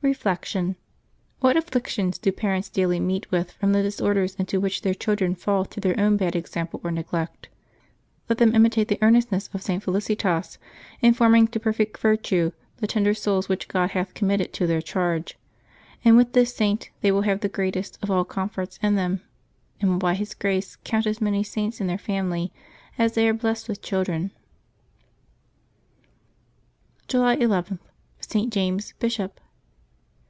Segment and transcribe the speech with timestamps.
[0.00, 0.76] Reflection.—
[1.40, 5.64] What afflictions do parents daily meet with from the disorders into which their children fall
[5.64, 7.48] through their own bad example or neglect
[8.26, 9.82] 1 Let them imitate the earnestness of St.
[9.82, 10.56] Felicitas
[11.02, 15.36] in forming to perfect virtue the tender souls which God hath committed to their charge,
[16.04, 19.22] and with this Saint they will have the greatest of all com forts in them,
[19.80, 22.52] and will by His grace count as many Saints in their family
[22.96, 24.30] as they are blessed with children.
[27.08, 27.66] July II.—
[28.20, 28.50] ST.
[28.52, 29.40] JAMES, Bishop.